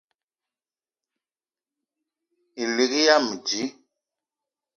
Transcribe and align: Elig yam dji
Elig 2.63 2.91
yam 3.05 3.23
dji 3.45 3.61